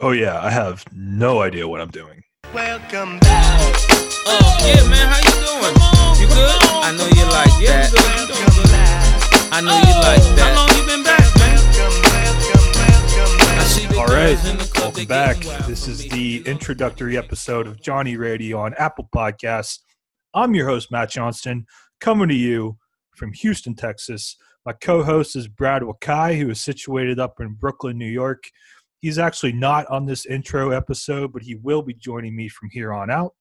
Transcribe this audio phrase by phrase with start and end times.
[0.00, 2.22] Oh yeah, I have no idea what I'm doing.
[2.54, 3.74] Welcome back.
[4.28, 5.74] Oh, yeah, man, how you doing?
[6.22, 6.54] You good?
[6.70, 7.90] I know you like Yeah, that.
[7.90, 8.06] you good?
[8.14, 9.50] You doing good?
[9.50, 10.54] I know you like oh, that.
[10.54, 11.58] How long you been back, man?
[13.98, 15.38] All right, girls in the club, welcome back.
[15.66, 19.80] This is the introductory episode of Johnny Radio on Apple Podcasts.
[20.32, 21.66] I'm your host Matt Johnston,
[22.00, 22.78] coming to you
[23.16, 24.36] from Houston, Texas.
[24.64, 28.44] My co-host is Brad Wakai, who is situated up in Brooklyn, New York.
[29.00, 32.92] He's actually not on this intro episode, but he will be joining me from here
[32.92, 33.34] on out.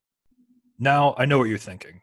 [0.78, 2.02] Now, I know what you're thinking.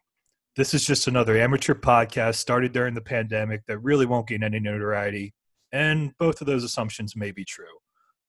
[0.57, 4.61] This is just another amateur podcast started during the pandemic that really won't gain any
[4.61, 5.35] notoriety,
[5.73, 7.67] and both of those assumptions may be true.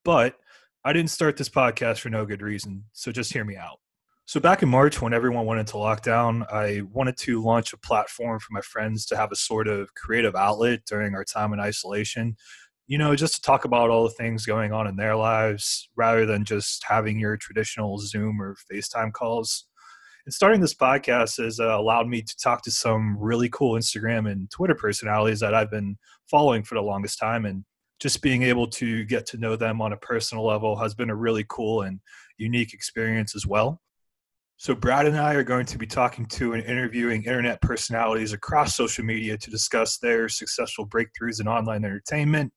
[0.04, 0.36] But
[0.84, 3.80] I didn't start this podcast for no good reason, so just hear me out.
[4.28, 8.40] So, back in March, when everyone went into lockdown, I wanted to launch a platform
[8.40, 12.36] for my friends to have a sort of creative outlet during our time in isolation.
[12.88, 16.26] You know, just to talk about all the things going on in their lives rather
[16.26, 19.66] than just having your traditional Zoom or FaceTime calls.
[20.26, 24.32] And starting this podcast has uh, allowed me to talk to some really cool Instagram
[24.32, 25.98] and Twitter personalities that I've been
[26.30, 27.46] following for the longest time.
[27.46, 27.64] And
[28.00, 31.16] just being able to get to know them on a personal level has been a
[31.16, 32.00] really cool and
[32.38, 33.82] unique experience as well.
[34.58, 38.76] So, Brad and I are going to be talking to and interviewing internet personalities across
[38.76, 42.54] social media to discuss their successful breakthroughs in online entertainment,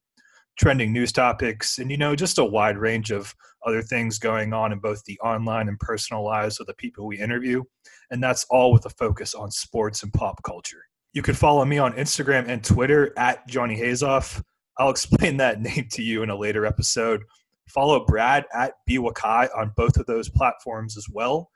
[0.59, 3.35] trending news topics, and you know, just a wide range of
[3.67, 7.19] other things going on in both the online and personal lives of the people we
[7.19, 7.63] interview.
[8.11, 10.83] And that's all with a focus on sports and pop culture.
[11.13, 14.43] You can follow me on Instagram and Twitter at Johnny Hazoff.
[14.79, 17.23] I'll explain that name to you in a later episode.
[17.69, 21.51] Follow Brad at BWakai on both of those platforms as well.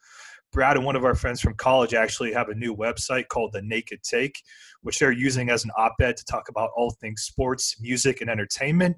[0.53, 3.63] Brad and one of our friends from college actually have a new website called The
[3.63, 4.43] Naked Take,
[4.83, 8.29] which they're using as an op ed to talk about all things sports, music, and
[8.29, 8.97] entertainment.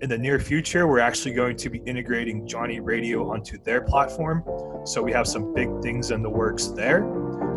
[0.00, 4.42] In the near future, we're actually going to be integrating Johnny Radio onto their platform.
[4.84, 7.02] So we have some big things in the works there.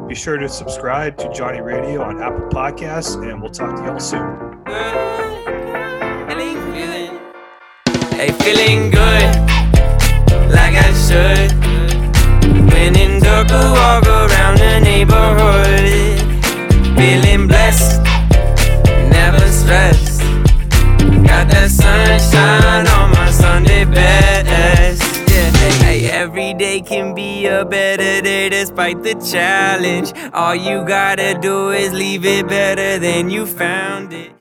[0.07, 3.99] Be sure to subscribe to Johnny Radio on Apple Podcasts, and we'll talk to y'all
[3.99, 4.53] soon.
[8.11, 9.12] Hey, feeling good,
[13.53, 15.83] in walk around the neighborhood.
[16.97, 18.01] Feeling blessed,
[19.09, 20.21] never stressed.
[21.29, 25.01] Got that sunshine on my Sunday best.
[25.29, 25.49] Yeah,
[25.83, 30.13] hey, every day can be a better day despite the challenge.
[30.33, 34.33] All you gotta do is leave it better than you found it.